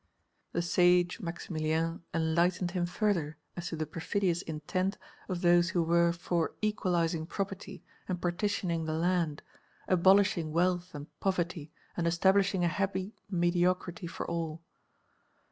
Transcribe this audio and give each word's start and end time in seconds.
The 0.53 0.63
sage 0.63 1.19
Maximilien 1.19 2.01
enlightened 2.11 2.71
him 2.71 2.87
further 2.87 3.37
as 3.55 3.67
to 3.67 3.75
the 3.75 3.85
perfidious 3.85 4.41
intent 4.41 4.97
of 5.29 5.41
those 5.43 5.69
who 5.69 5.83
were 5.83 6.11
for 6.11 6.55
equalizing 6.59 7.27
property 7.27 7.83
and 8.07 8.19
partitioning 8.19 8.85
the 8.85 8.95
land, 8.95 9.43
abolishing 9.87 10.51
wealth 10.51 10.95
and 10.95 11.05
poverty 11.19 11.71
and 11.95 12.07
establishing 12.07 12.63
a 12.63 12.67
happy 12.67 13.13
mediocrity 13.29 14.07
for 14.07 14.25
all. 14.27 14.63